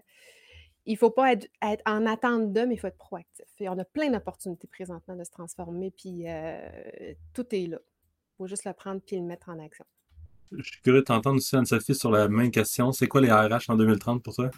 [0.86, 1.48] il ne faut pas être,
[1.86, 3.46] en attente d'eux, mais il faut être proactif.
[3.60, 7.78] Et on a plein d'opportunités présentement de se transformer, puis euh, tout est là.
[7.82, 9.86] Il faut juste le prendre puis le mettre en action.
[10.52, 12.92] Je suis curieux de t'entendre aussi, Anne-Sophie, sur la même question.
[12.92, 14.52] C'est quoi les RH en 2030 pour toi?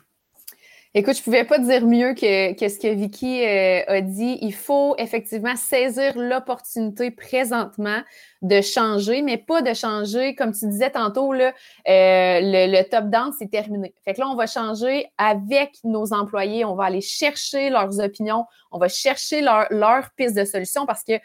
[0.98, 4.38] Écoute, je ne pouvais pas dire mieux que, ce que Vicky euh, a dit.
[4.42, 8.00] Il faut effectivement saisir l'opportunité présentement
[8.42, 11.50] de changer, mais pas de changer, comme tu disais tantôt, là,
[11.90, 13.94] euh, le, top-down, c'est terminé.
[14.06, 16.64] Fait que là, on va changer avec nos employés.
[16.64, 18.46] On va aller chercher leurs opinions.
[18.72, 21.20] On va chercher leurs leur pistes de solution parce que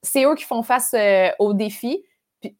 [0.00, 2.04] c'est eux qui font face euh, aux défis.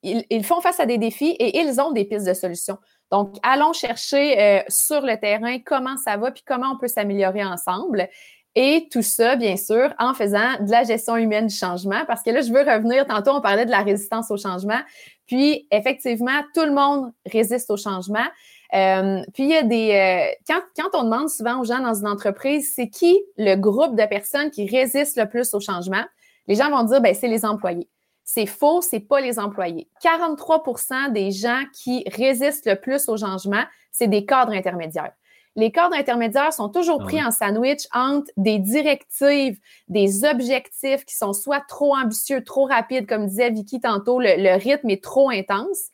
[0.02, 2.78] ils, ils, font face à des défis et ils ont des pistes de solutions.
[3.10, 7.44] Donc, allons chercher euh, sur le terrain comment ça va puis comment on peut s'améliorer
[7.44, 8.08] ensemble.
[8.54, 12.30] Et tout ça, bien sûr, en faisant de la gestion humaine du changement, parce que
[12.30, 14.80] là, je veux revenir, tantôt, on parlait de la résistance au changement.
[15.26, 18.26] Puis, effectivement, tout le monde résiste au changement.
[18.74, 19.92] Euh, puis, il y a des.
[19.92, 24.04] Euh, quand, on demande souvent aux gens dans une entreprise, c'est qui le groupe de
[24.06, 26.04] personnes qui résistent le plus au changement?
[26.48, 27.88] Les gens vont dire, ben, c'est les employés.
[28.30, 29.88] C'est faux, c'est pas les employés.
[30.04, 35.12] 43% des gens qui résistent le plus au changement, c'est des cadres intermédiaires.
[35.56, 41.16] Les cadres intermédiaires sont toujours ah pris en sandwich entre des directives, des objectifs qui
[41.16, 45.84] sont soit trop ambitieux, trop rapides, comme disait Vicky tantôt, le, rythme est trop intense,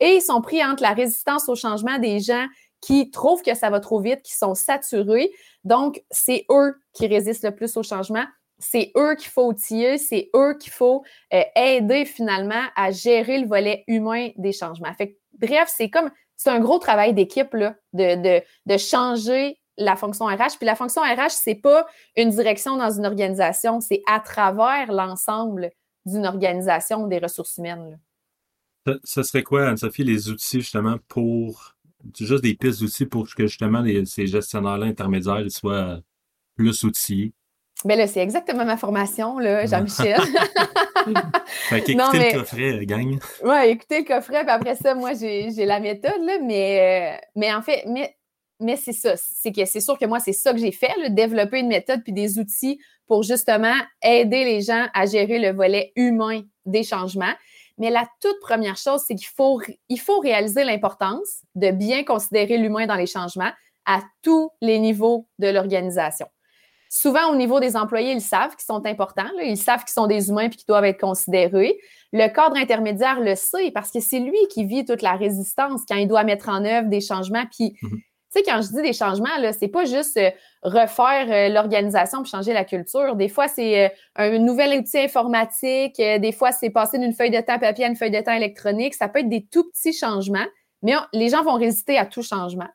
[0.00, 2.46] et ils sont pris entre la résistance au changement des gens
[2.80, 5.30] qui trouvent que ça va trop vite, qui sont saturés.
[5.64, 8.24] Donc, c'est eux qui résistent le plus au changement
[8.62, 13.46] c'est eux qu'il faut outiller, c'est eux qu'il faut euh, aider finalement à gérer le
[13.46, 14.92] volet humain des changements.
[14.94, 20.26] Fait bref, c'est comme, c'est un gros travail d'équipe de, de, de, changer la fonction
[20.26, 20.56] RH.
[20.58, 25.70] Puis la fonction RH, c'est pas une direction dans une organisation, c'est à travers l'ensemble
[26.06, 27.98] d'une organisation des ressources humaines.
[29.04, 31.74] Ce serait quoi, Anne-Sophie, les outils justement pour,
[32.18, 36.00] juste des pistes d'outils pour que justement ces gestionnaires-là intermédiaires soient
[36.56, 37.32] plus outillés?
[37.84, 40.20] Ben là, c'est exactement ma formation, là, Jean-Michel.
[41.68, 43.18] fait qu'écoutez le coffret, euh, gang.
[43.42, 47.52] Oui, écoutez le coffret, puis après ça, moi, j'ai la méthode, là, mais, euh, mais
[47.52, 48.16] en fait, mais,
[48.60, 49.14] mais c'est ça.
[49.16, 52.02] C'est que c'est sûr que moi, c'est ça que j'ai fait, là, développer une méthode
[52.04, 57.34] puis des outils pour justement aider les gens à gérer le volet humain des changements.
[57.78, 62.58] Mais la toute première chose, c'est qu'il faut, il faut réaliser l'importance de bien considérer
[62.58, 63.50] l'humain dans les changements
[63.86, 66.26] à tous les niveaux de l'organisation.
[66.94, 69.22] Souvent, au niveau des employés, ils savent qu'ils sont importants.
[69.42, 71.78] Ils savent qu'ils sont des humains et qu'ils doivent être considérés.
[72.12, 75.96] Le cadre intermédiaire le sait parce que c'est lui qui vit toute la résistance quand
[75.96, 77.44] il doit mettre en œuvre des changements.
[77.50, 77.96] Puis, mhm.
[77.96, 80.30] tu sais, quand je dis des changements, là, c'est pas juste euh,
[80.62, 83.16] refaire euh, l'organisation pour changer la culture.
[83.16, 85.96] Des fois, c'est euh, un nouvel outil informatique.
[85.96, 88.92] des fois, c'est passer d'une feuille de temps papier à une feuille de temps électronique.
[88.92, 90.46] Ça peut être des tout petits changements,
[90.82, 92.68] mais les gens vont résister à tout changement.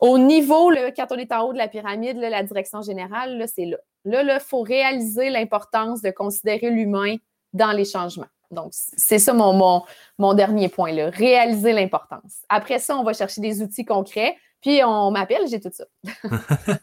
[0.00, 3.66] Au niveau, là, quand on est en haut de la pyramide, la direction générale, c'est
[3.66, 3.78] là.
[4.04, 7.16] Là, il faut réaliser l'importance de considérer l'humain
[7.52, 8.28] dans les changements.
[8.50, 9.82] Donc, c'est ça mon,
[10.18, 12.44] mon, dernier point, là, réaliser l'importance.
[12.48, 15.84] Après ça, on va chercher des outils concrets, puis on m'appelle, j'ai tout ça.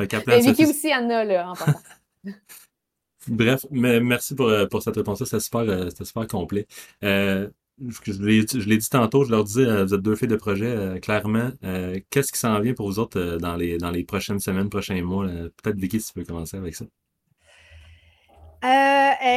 [0.00, 1.78] Et Vicky aussi en a, là, en passant.
[3.28, 6.66] Bref, mais merci pour, euh, pour cette réponse-là, c'était super, euh, super complet.
[7.02, 10.66] Euh, je, l'ai dit tantôt, je leur disais, euh, vous êtes deux filles de projet,
[10.66, 11.50] euh, clairement.
[11.64, 15.02] Euh, qu'est-ce qui s'en vient pour vous autres dans, les, dans les prochaines semaines, prochains
[15.02, 15.26] mois?
[15.26, 16.84] Peut-être Vicky, si tu peux commencer avec ça.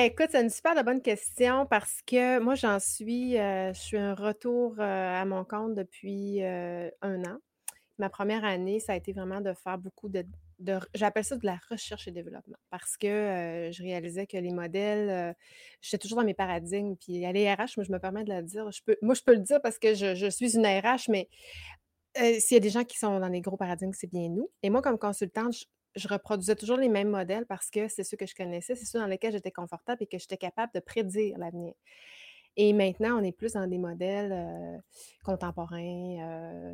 [0.06, 4.80] écoute, c'est une super bonne question parce que moi, j'en suis, je suis un retour
[4.80, 7.38] à mon compte depuis un an.
[8.00, 10.23] Ma première année, ça a été vraiment de faire beaucoup de
[10.93, 15.36] j'appelle ça de la recherche et développement parce que je réalisais que les modèles,
[15.82, 16.96] j'étais toujours dans mes paradigmes.
[16.96, 18.70] Puis à RH, moi, je me permets de le dire.
[18.72, 21.30] Je peux, moi, je peux le dire parce que je, suis une RH, mais
[22.39, 24.50] s'il y a des gens qui sont dans les gros paradigmes, c'est bien nous.
[24.63, 25.54] Et moi, comme consultante,
[25.96, 29.00] je, reproduisais toujours les mêmes modèles parce que c'est ceux que je connaissais, c'est ceux
[29.00, 31.74] dans lesquels j'étais confortable et que j'étais capable de prédire l'avenir.
[32.58, 34.82] Et maintenant, on est plus dans des modèles
[35.24, 36.74] contemporains,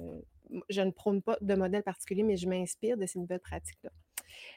[0.69, 3.91] je ne prône pas de modèle particulier, mais je m'inspire de ces nouvelles pratiques-là.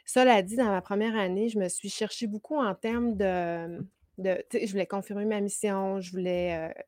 [0.04, 3.78] Cela dit, dans ma première année, je me suis cherchée beaucoup en termes de.
[4.18, 6.82] de je voulais confirmer ma mission, je voulais euh,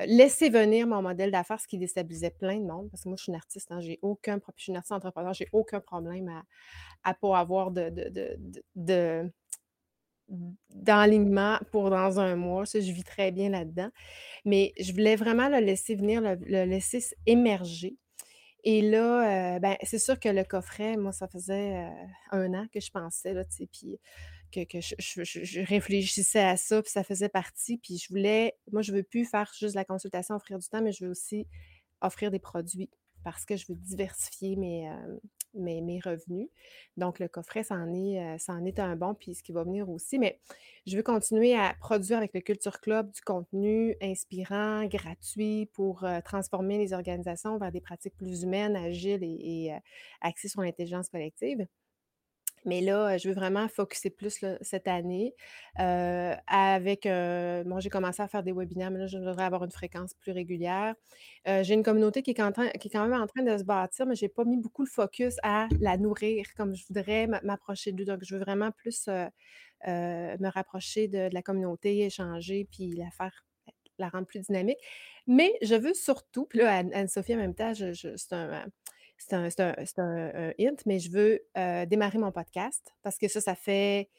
[0.00, 3.16] euh, laisser venir mon modèle d'affaires, ce qui déstabilisait plein de monde, parce que moi,
[3.16, 6.28] je suis une artiste, hein, j'ai aucun je suis une artiste entrepreneur, j'ai aucun problème
[7.02, 8.36] à ne pas avoir de, de,
[8.74, 9.32] de,
[10.74, 12.66] d'enlignement pour dans un mois.
[12.66, 13.90] Ça, je vis très bien là-dedans.
[14.44, 17.96] Mais je voulais vraiment le laisser venir, le laisser émerger.
[18.64, 21.88] Et là, ben, c'est sûr que le coffret, moi, ça faisait
[22.32, 23.98] un an que je pensais, là, tu sais, puis
[24.50, 27.78] que, je, réfléchissais à ça, puis ça faisait partie.
[27.78, 30.92] Puis je voulais, moi, je veux plus faire juste la consultation, offrir du temps, mais
[30.92, 31.46] je veux aussi
[32.00, 32.90] offrir des produits
[33.24, 34.88] parce que je veux diversifier mes,
[35.56, 36.48] mes, mes revenus.
[36.96, 40.18] Donc, le coffret, c'en est, euh, est un bon, puis ce qui va venir aussi.
[40.18, 40.38] Mais
[40.86, 46.20] je veux continuer à produire avec le Culture Club du contenu inspirant, gratuit pour euh,
[46.20, 49.78] transformer les organisations vers des pratiques plus humaines, agiles et, et euh,
[50.20, 51.66] axées sur l'intelligence collective.
[52.66, 55.34] Mais là, je veux vraiment focuser plus cette année.
[55.76, 60.14] avec, bon, j'ai commencé à faire des webinaires, mais là, je voudrais avoir une fréquence
[60.14, 60.94] plus régulière.
[61.46, 64.28] j'ai une communauté qui est, quand même en train de se bâtir, mais je n'ai
[64.28, 68.04] pas mis beaucoup le focus à la nourrir comme je voudrais m'approcher d'eux.
[68.04, 69.08] Donc, je veux vraiment plus
[69.86, 73.46] me rapprocher de, la communauté, échanger, puis la faire
[73.98, 74.78] la rendre plus dynamique.
[75.26, 78.64] Mais je veux surtout, puis là, Anne-Sophie, en même temps, c'est un
[79.18, 84.10] c'est un, hint, mais je veux démarrer mon podcast parce que ça, ça fait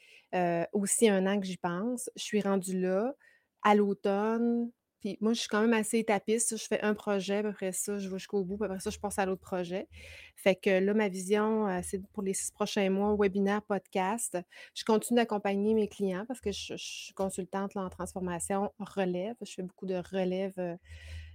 [0.72, 2.10] aussi un an que j'y pense.
[2.16, 3.14] Je suis rendue là
[3.62, 4.70] à l'automne.
[5.00, 6.56] Puis moi, je suis quand même assez étapiste.
[6.56, 9.18] Je fais un projet, après ça, je vais jusqu'au bout, puis après ça, je passe
[9.18, 9.86] à l'autre projet.
[10.34, 14.36] Fait que là, ma vision, c'est pour les six prochains mois, webinaire, podcast.
[14.74, 19.36] Je continue d'accompagner mes clients parce que je, suis consultante en transformation relève.
[19.40, 20.78] Je fais beaucoup de relève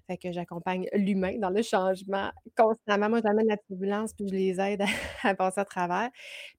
[0.08, 3.10] fait que j'accompagne l'humain dans le changement constamment.
[3.10, 4.84] Moi, j'amène la turbulence, puis je les aide
[5.24, 6.10] à, passer à travers.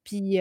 [0.03, 0.37] Puis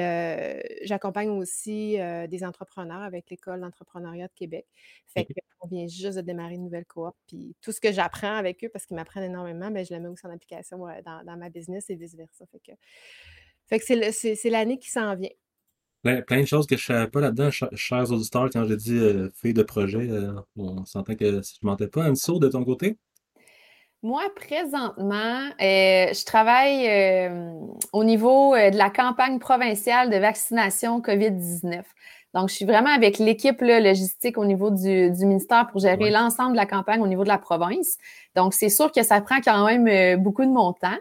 [0.84, 1.98] j'accompagne aussi
[2.30, 4.66] des entrepreneurs avec l'École d'entrepreneuriat de Québec.
[5.08, 7.18] Fait qu'on vient juste de démarrer une nouvelle cohorte.
[7.28, 10.10] Puis tout ce que j'apprends avec eux, parce qu'ils m'apprennent énormément, bien, je le mets
[10.10, 12.46] aussi en application dans, ma business et vice-versa.
[12.52, 12.72] Fait que,
[13.68, 15.30] fait que c'est l'année qui s'en vient.
[16.04, 19.30] Plein, de choses que je ne savais pas là-dedans, chers auditeurs, quand j'ai dit euh,
[19.42, 22.04] fille de projet, euh, on s'entend que je ne mentais pas.
[22.04, 22.98] Anne-Saut, de ton côté?
[24.02, 27.32] Moi, présentement, euh, je travaille
[27.94, 31.84] au niveau de la campagne provinciale de vaccination COVID-19.
[32.34, 36.58] Donc, je suis vraiment avec l'équipe logistique au niveau du, ministère pour gérer l'ensemble de
[36.58, 37.98] la campagne au niveau de la province.
[38.36, 40.98] Donc, c'est sûr que ça prend quand même beaucoup de mon temps.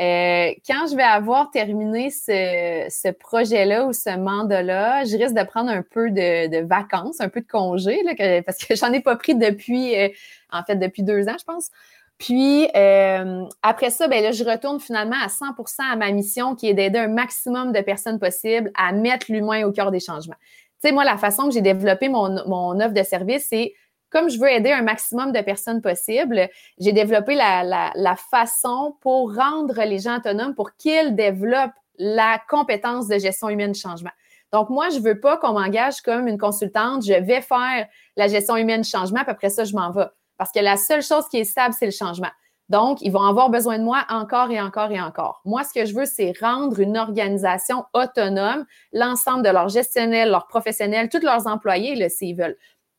[0.00, 5.70] Euh, quand je vais avoir terminé ce, projet-là ou ce mandat-là, je risque de prendre
[5.70, 8.00] un peu de, vacances, un peu de congé,
[8.44, 10.08] parce que j'en ai pas pris depuis, euh,
[10.50, 11.70] en fait, depuis deux ans, je pense.
[12.18, 16.68] Puis euh, après ça, ben là, je retourne finalement à 100% à ma mission qui
[16.68, 20.36] est d'aider un maximum de personnes possibles à mettre l'humain au cœur des changements.
[20.82, 23.74] Tu sais, moi, la façon que j'ai développé mon, mon offre de service, c'est
[24.12, 29.82] comme je veux aider un maximum de personnes possible, j'ai développé la, façon pour rendre
[29.84, 34.10] les gens autonomes pour qu'ils développent la compétence de gestion humaine de changement.
[34.52, 37.04] Donc, moi, je veux pas qu'on m'engage comme une consultante.
[37.06, 40.06] Je vais faire la gestion humaine de changement, puis après ça, je m'en vais.
[40.36, 42.30] Parce que la seule chose qui est stable, c'est le changement.
[42.72, 45.42] Donc, ils vont avoir besoin de moi encore et encore et encore.
[45.44, 50.46] Moi, ce que je veux, c'est rendre une organisation autonome, l'ensemble de leurs gestionnaires, leurs
[50.46, 52.56] professionnels, tous leurs employés, s'ils veulent.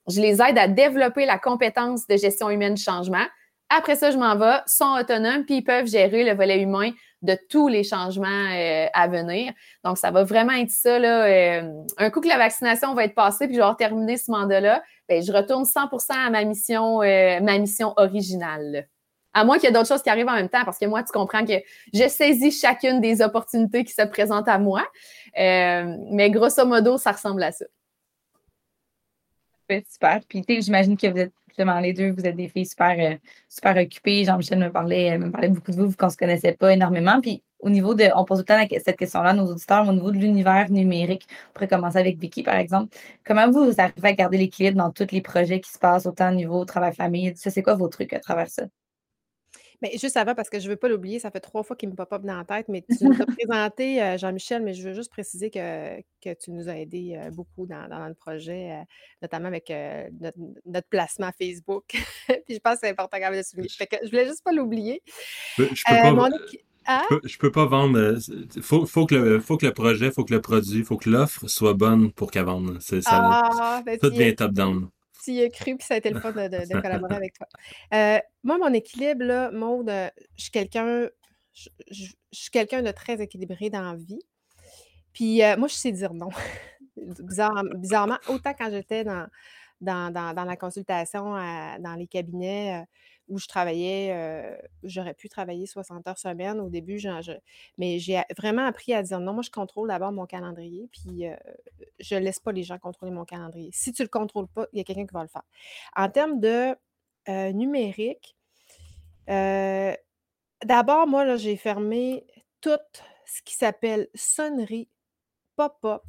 [0.08, 3.26] Je les aide à développer la compétence de gestion humaine de changement.
[3.76, 6.92] Après ça, je m'en vais, sont autonomes, puis ils peuvent gérer le volet humain
[7.24, 9.54] de tous les changements euh, à venir.
[9.84, 10.98] Donc, ça va vraiment être ça.
[10.98, 11.64] Euh,
[11.98, 14.84] un coup que la vaccination va être passée, puis je vais avoir terminé ce mandat-là,
[15.10, 18.88] ben, je retourne 100% à ma mission, euh, ma mission originale.
[19.34, 21.04] À moins qu'il y ait d'autres choses qui arrivent en même temps, parce que moi,
[21.04, 21.54] tu comprends que
[21.94, 24.84] je saisis chacune des opportunités qui se présentent à moi.
[25.36, 27.66] mais grosso modo, ça ressemble à ça
[29.90, 30.20] super.
[30.28, 33.18] Puis, j'imagine que vous êtes justement les deux, vous êtes des filles super, euh,
[33.50, 34.26] super occupées.
[34.26, 37.22] Jean-Michel me parlait, me parlait beaucoup de vous, qu'on ne se connaissait pas énormément.
[37.22, 39.94] Puis, au niveau de, on pose tout le temps cette question-là à nos auditeurs, au
[39.94, 42.96] niveau de l'univers numérique, on pourrait commencer avec Vicky, par exemple.
[43.24, 46.32] Comment vous, vous arrivez à garder l'équilibre dans tous les projets qui se passent, autant
[46.32, 47.34] au niveau travail-famille?
[47.38, 48.64] Ça, c'est quoi vos trucs à travers ça?
[49.84, 51.90] Mais juste avant, parce que je ne veux pas l'oublier, ça fait trois fois qu'il
[51.90, 54.88] me pop up dans la tête, mais tu nous as présenté, euh, Jean-Michel, mais je
[54.88, 58.84] veux juste préciser que, que tu nous as aidé euh, beaucoup dans, le projet, euh,
[59.22, 59.72] notamment avec
[60.66, 61.84] notre, placement Facebook.
[62.28, 63.68] Puis je pense que c'est important quand même de souligner.
[63.70, 65.02] Fait que je voulais juste pas l'oublier.
[65.58, 65.72] Je peux
[66.86, 67.04] ah?
[67.40, 68.18] peux, pas vendre.
[68.62, 71.48] Faut, faut, que le, faut que le projet, faut que le produit, faut que l'offre
[71.48, 72.80] soit bonne pour qu'elle vende.
[72.80, 74.90] Ça, ah, ben, tout devient top-down
[75.24, 77.48] tu y cru, puis ça a été le fun de, collaborer avec toi.
[77.94, 81.08] Euh, moi, mon équilibre, là, Maud, euh, je suis quelqu'un
[81.54, 81.70] je,
[82.32, 84.22] suis quelqu'un de très équilibré dans la vie.
[85.14, 86.30] Puis euh, moi, je sais dire non.
[86.98, 89.28] bizarrement, autant quand j'étais dans,
[89.82, 91.34] dans, la consultation,
[91.80, 92.86] dans les cabinets,
[93.28, 97.02] où je travaillais, euh, j'aurais pu travailler 60 heures semaine au début,
[97.78, 101.36] mais j'ai vraiment appris à dire non, moi je contrôle d'abord mon calendrier, puis euh,
[102.00, 103.70] je ne laisse pas les gens contrôler mon calendrier.
[103.74, 105.44] Si tu ne le contrôles pas, il y a quelqu'un qui va le faire.
[105.96, 106.76] En termes de
[107.30, 108.36] euh, numérique,
[109.28, 112.26] d'abord, moi, j'ai fermé
[112.62, 112.72] tout
[113.26, 114.90] ce qui s'appelle sonnerie,
[115.56, 116.04] pop-up,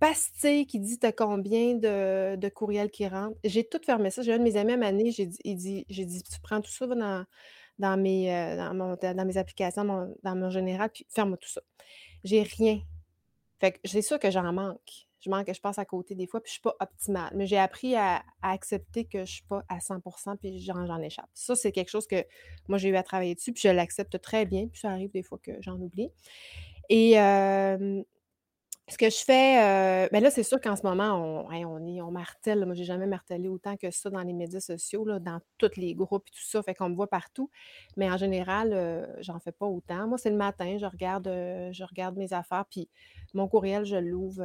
[0.00, 3.36] pastille qui dit t'as combien de, courriels qui rentrent?
[3.44, 4.22] J'ai tout fermé ça.
[4.22, 6.86] J'ai un de mes amis à j'ai dit, il j'ai dit, tu prends tout ça
[6.86, 7.24] dans,
[7.78, 9.84] dans mes, euh, dans mes applications,
[10.22, 11.62] dans mon général, puis ferme tout ça.
[12.24, 12.80] J'ai rien.
[13.60, 15.06] Fait que c'est sûr que j'en manque.
[15.20, 17.30] Je manque, je passe à côté des fois, puis je suis pas optimale.
[17.36, 20.00] Mais j'ai appris à, accepter que je suis pas à 100
[20.40, 21.30] puis j'en échappe.
[21.32, 22.24] Ça, c'est quelque chose que
[22.66, 25.22] moi, j'ai eu à travailler dessus, puis je l'accepte très bien, puis ça arrive des
[25.22, 26.10] fois que j'en oublie.
[26.88, 27.12] Et
[28.88, 29.54] ce que je fais,
[30.04, 32.66] mais ben là, c'est sûr qu'en ce moment, on, on, est, on martèle.
[32.66, 35.94] Moi, j'ai jamais martelé autant que ça dans les médias sociaux, là, dans tous les
[35.94, 36.62] groupes et tout ça.
[36.62, 37.48] Fait qu'on me voit partout.
[37.96, 40.08] Mais en général, j'en fais pas autant.
[40.08, 42.88] Moi, c'est le matin, je regarde, je regarde mes affaires, puis
[43.34, 44.44] mon courriel, je l'ouvre,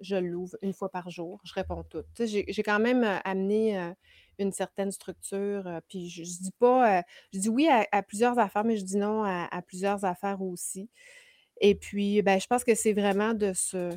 [0.00, 1.40] je l'ouvre une fois par jour.
[1.44, 2.04] Je réponds tout.
[2.20, 3.92] J'ai, quand même amené
[4.38, 5.80] une certaine structure.
[5.88, 9.62] puis je, dis pas, je dis oui à, plusieurs affaires, mais je dis non à
[9.66, 10.88] plusieurs affaires aussi.
[11.60, 13.90] Et puis, ben, je pense que c'est vraiment de se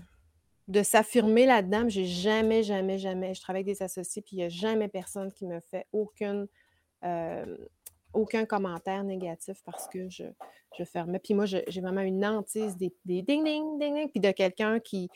[0.68, 1.90] de s'affirmer là-dedans.
[1.90, 5.32] J'ai jamais, jamais, jamais, je travaille avec des associés, puis il n'y a jamais personne
[5.32, 6.48] qui me fait aucune,
[8.14, 10.24] aucun commentaire négatif parce que je,
[10.78, 11.20] je fermais.
[11.20, 15.10] Puis moi, j'ai vraiment une hantise des, ding, ding, ding, ding, puis de quelqu'un qui,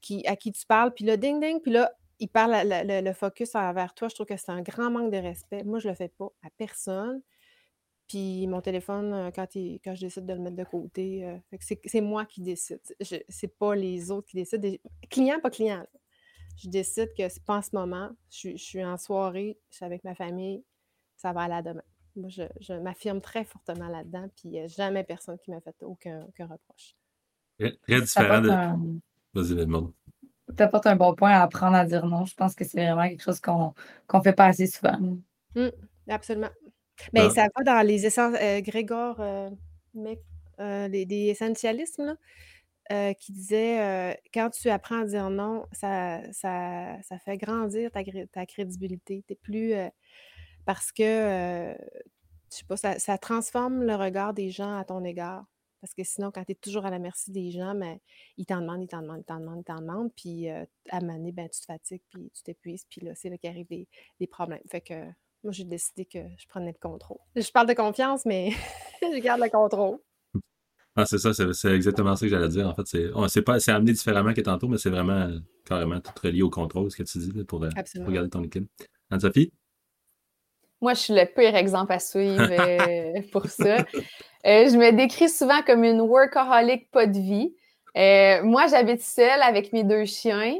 [0.00, 3.12] qui, à qui tu parles, puis le ding, ding, puis là, il parle le, le,
[3.12, 4.08] focus envers toi.
[4.08, 5.62] Je trouve que c'est un grand manque de respect.
[5.64, 7.20] Moi, je ne le fais pas à personne.
[8.08, 12.00] Puis mon téléphone, euh, quand, quand je décide de le mettre de côté, euh, c'est
[12.00, 12.80] moi qui décide.
[13.00, 14.68] C'est pas les autres qui décident.
[15.10, 15.84] Client, pas client.
[16.56, 18.10] Je décide que c'est pas en ce moment.
[18.30, 20.64] Je, suis en soirée, je suis avec ma famille,
[21.16, 21.82] ça va aller à demain.
[22.14, 25.76] Moi, je, m'affirme très fortement là-dedans, puis il n'y a jamais personne qui m'a fait
[25.82, 26.96] aucun, reproche.
[27.58, 29.00] Très différent de.
[29.34, 29.66] Vas-y,
[30.56, 32.24] Tu apportes un bon point à apprendre à dire non.
[32.24, 33.74] Je pense que c'est vraiment quelque chose qu'on
[34.14, 34.98] ne fait pas assez souvent.
[35.54, 35.68] Mmh,
[36.08, 36.50] absolument.
[37.12, 39.50] Mais ça va dans les essences, euh, Grégor, euh,
[40.60, 42.16] euh, les des essentialismes
[43.18, 48.46] qui disait, «Quand tu apprends à dire non, ça ça ça fait grandir ta ta
[48.46, 49.24] crédibilité.
[49.28, 49.74] Tu plus,
[50.64, 51.74] parce que,
[52.50, 55.44] je sais pas, ça ça transforme le regard des gens à ton égard.
[55.80, 57.98] Parce que sinon, quand tu es toujours à la merci des gens, ben,
[58.38, 61.00] ils t'en demandent, ils t'en demandent, ils t'en demandent, ils t'en demandent, puis, à un
[61.00, 63.88] moment ben, tu te fatigues, puis tu t'épuises, puis là, c'est là qu'arrivent des
[64.20, 64.62] des problèmes.
[64.70, 64.94] Fait que
[65.46, 67.18] moi, j'ai décidé que je prenais le contrôle.
[67.36, 68.50] Je parle de confiance, mais
[69.00, 69.98] je garde le contrôle.
[70.96, 72.66] Ah, c'est ça, c'est exactement ça que j'allais dire.
[72.68, 72.86] En fait,
[73.28, 75.30] c'est pas c'est amené différemment que tantôt, mais c'est vraiment
[75.64, 77.70] carrément tout relié au contrôle, ce que tu dis, pour, euh,
[78.04, 78.68] regarder ton équipe.
[79.10, 79.52] Anne-Sophie?
[80.80, 83.76] Moi, je suis le pire exemple à suivre euh, pour ça.
[83.76, 87.54] Euh, je me décris souvent comme une workaholic pas de vie.
[88.44, 90.56] moi, j'habite seule avec mes deux chiens.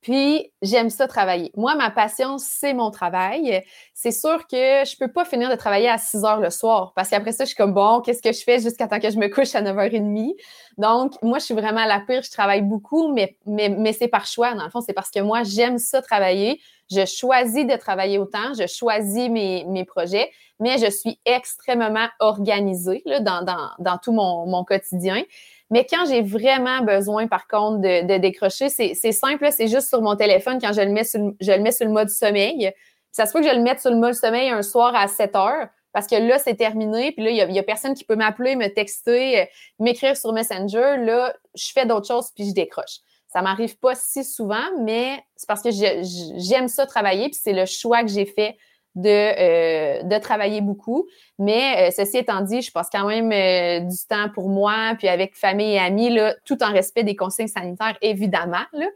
[0.00, 1.50] Puis, j'aime ça travailler.
[1.56, 3.64] Moi, ma passion, c'est mon travail.
[3.94, 7.10] C'est sûr que je peux pas finir de travailler à 6 heures le soir parce
[7.10, 9.28] qu'après ça, je suis comme bon, qu'est-ce que je fais jusqu'à temps que je me
[9.28, 10.34] couche à 9h30?
[10.76, 12.22] Donc, moi, je suis vraiment à la pire.
[12.22, 14.54] Je travaille beaucoup, mais, mais, mais c'est par choix.
[14.54, 16.60] Dans le fond, c'est parce que moi, j'aime ça travailler.
[16.90, 18.54] Je choisis de travailler autant.
[18.58, 20.30] Je choisis mes, mes projets,
[20.60, 25.22] mais je suis extrêmement organisée là, dans, dans, dans tout mon, mon quotidien.
[25.70, 30.16] Mais quand j'ai vraiment besoin, par contre, de, décrocher, c'est simple, c'est juste sur mon
[30.16, 32.72] téléphone quand je le mets sur, je le mets le mode sommeil.
[33.12, 35.36] Ça se peut que je le mette sur le mode sommeil un soir à 7
[35.36, 37.12] heures parce que là, c'est terminé.
[37.12, 39.44] Puis là, il n'y a, personne qui peut m'appeler, me texter, euh,
[39.78, 40.96] m'écrire sur Messenger.
[40.98, 43.00] Là, je fais d'autres choses puis je décroche.
[43.26, 47.66] Ça m'arrive pas si souvent, mais c'est parce que j'aime ça travailler puis c'est le
[47.66, 48.56] choix que j'ai fait
[48.98, 51.08] de, euh, de travailler beaucoup.
[51.38, 55.08] Mais euh, ceci étant dit, je passe quand même euh, du temps pour moi, puis
[55.08, 58.64] avec famille et amis, là, tout en respect des consignes sanitaires, évidemment.
[58.72, 58.86] Là.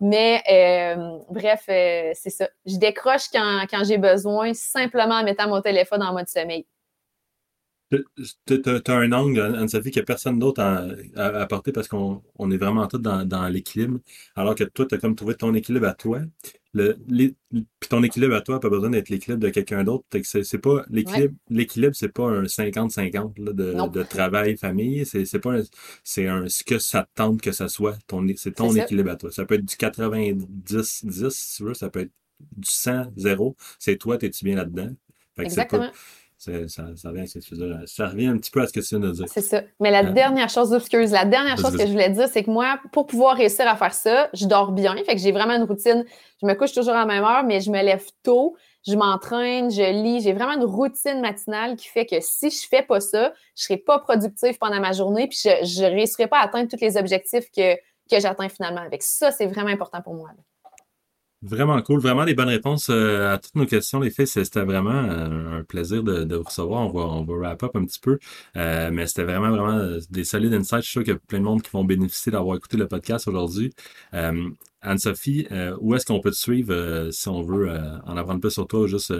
[0.00, 0.42] Mais
[1.30, 2.48] bref, c'est ça.
[2.66, 6.66] Je décroche quand, quand j'ai besoin, simplement en mettant mon téléphone en mode sommeil.
[8.46, 10.86] Tu as un angle, Anne-Sophie, a personne d'autre à,
[11.40, 13.98] apporter parce qu'on on est vraiment tous dans, dans l'équilibre.
[14.34, 16.20] Alors que toi, tu as comme trouvé ton équilibre à toi.
[16.74, 16.96] Le,
[17.50, 20.04] puis ton équilibre à toi n'a pas besoin d'être l'équilibre de quelqu'un d'autre.
[20.22, 25.04] C'est pas l'équilibre, l'équilibre, c'est pas un 50-50 de, de travail, famille.
[25.04, 25.56] C'est pas
[26.02, 27.98] c'est un ce que ça tente que ça soit.
[28.06, 29.30] Ton, c'est ton équilibre à toi.
[29.30, 32.12] Ça peut être du 90-10, si tu veux, ça peut être
[32.56, 33.54] du 100-0.
[33.78, 34.90] C'est toi, t'es-tu bien là-dedans?
[35.38, 35.90] Exactement.
[36.42, 36.50] Ça,
[36.96, 37.08] ça,
[38.08, 39.26] revient, un petit peu à ce que tu viens de dire.
[39.28, 39.62] C'est ça.
[39.78, 42.50] Mais la euh, dernière chose, excuse, la dernière chose que je voulais dire, c'est que
[42.50, 44.96] moi, pour pouvoir réussir à faire ça, je dors bien.
[45.06, 46.04] Fait que j'ai vraiment une routine.
[46.40, 49.70] Je me couche toujours à la même heure, mais je me lève tôt, je m'entraîne,
[49.70, 50.22] je lis.
[50.22, 53.76] J'ai vraiment une routine matinale qui fait que si je fais pas ça, je serai
[53.76, 57.52] pas productive pendant ma journée, puis je ne réussirai pas à atteindre tous les objectifs
[57.56, 59.04] que, que j'atteins finalement avec.
[59.04, 60.30] Ça, c'est vraiment important pour moi.
[61.42, 61.98] Vraiment cool.
[62.00, 64.28] Vraiment des bonnes réponses euh, à toutes nos questions, les filles.
[64.28, 66.86] C'était vraiment euh, un plaisir de, vous recevoir.
[66.86, 68.20] On va, on va wrap up un petit peu.
[68.56, 70.82] Euh, mais c'était vraiment, vraiment des solides insights.
[70.82, 72.86] Je suis sûr qu'il y a plein de monde qui vont bénéficier d'avoir écouté le
[72.86, 73.74] podcast aujourd'hui.
[74.82, 75.48] Anne-Sophie,
[75.80, 77.70] où est-ce qu'on peut te suivre si on veut
[78.04, 79.12] en apprendre plus sur toi ou juste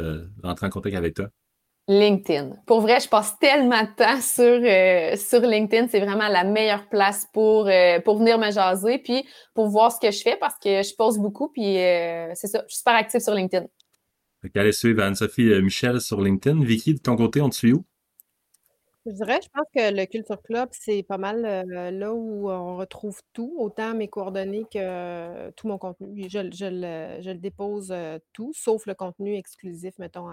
[0.42, 1.41] rentrer en contact avec toi?
[1.88, 2.52] LinkedIn.
[2.66, 5.88] Pour vrai, je passe tellement de temps sur, euh, sur LinkedIn.
[5.88, 9.24] C'est vraiment la meilleure place pour, euh, pour venir me jaser, puis
[9.54, 12.62] pour voir ce que je fais parce que je pose beaucoup, puis euh, c'est ça,
[12.66, 13.66] je suis super active sur LinkedIn.
[14.54, 16.62] allez suivre Anne-Sophie Michel sur LinkedIn.
[16.62, 17.84] Vicky, de ton côté, on te suit où?
[19.04, 23.20] Je dirais, je pense que le Culture Club, c'est pas mal là où on retrouve
[23.32, 26.28] tout, autant mes coordonnées que tout mon contenu.
[26.28, 27.92] Je, le, dépose
[28.32, 30.28] tout, sauf le contenu exclusif, mettons,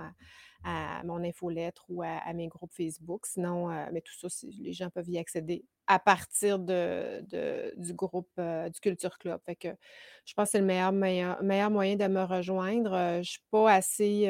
[0.63, 3.25] à, mon infolettre ou à, mes groupes Facebook.
[3.25, 4.27] Sinon, euh, mais tout ça,
[4.59, 9.39] les gens peuvent y accéder à partir du groupe euh, du Culture Club.
[9.45, 9.69] Fait que
[10.25, 12.93] je pense que c'est le meilleur, moyen de me rejoindre.
[12.93, 14.29] Euh, je ne suis pas assez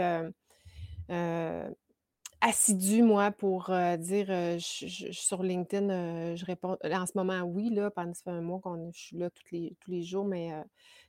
[2.41, 6.77] assidue, moi, pour dire je, sur LinkedIn, je réponds.
[6.83, 9.51] En ce moment, oui, là, pendant ça fait un mois que je suis là tous
[9.51, 10.51] les, tous les jours, mais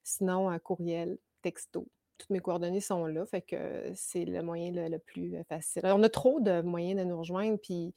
[0.03, 1.87] sinon, courriel, texto
[2.20, 5.83] toutes mes coordonnées sont là, fait que c'est le moyen le, plus facile.
[5.85, 7.95] on a trop de moyens de nous rejoindre, puis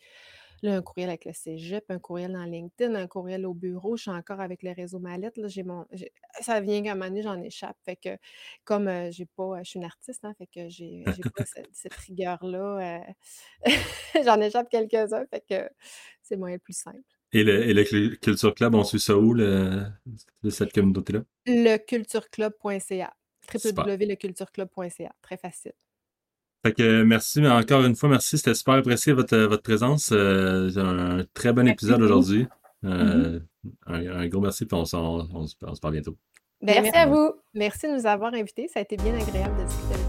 [0.62, 3.98] là, un courriel avec le cégep, un courriel dans LinkedIn, un courriel au bureau.
[3.98, 5.38] Je suis encore avec le réseau Mallette.
[5.38, 5.86] Là, j'ai mon,
[6.42, 7.78] ça vient qu'à un moment donné, j'en échappe.
[7.84, 8.18] Fait que,
[8.64, 11.04] comme j'ai pas, je suis une artiste, hein, fait que j'ai,
[11.36, 11.44] pas
[11.74, 13.04] cette, rigueur-là.
[14.26, 15.70] j'en échappe quelques-uns, fait que
[16.22, 17.02] c'est le moyen le plus simple.
[17.34, 19.86] Et le, Culture Club, on suit ça où, le,
[20.50, 21.24] cette communauté-là?
[21.48, 23.14] Lecultureclub.ca
[23.52, 25.16] www.lecultureclub.ca.
[25.22, 25.74] Très facile.
[26.66, 28.38] Fait que merci, encore une fois, merci.
[28.38, 30.12] C'était super apprécié votre, votre présence.
[30.14, 32.48] Euh, un très bon épisode aujourd'hui.
[32.86, 33.40] Euh,
[33.88, 34.10] mm-hmm.
[34.10, 36.18] un, gros merci, puis on, on, on, se parle bientôt.
[36.62, 37.34] Ben, merci à vous.
[37.54, 38.70] Merci de nous avoir invités.
[38.70, 40.03] Ça a été bien agréable de discuter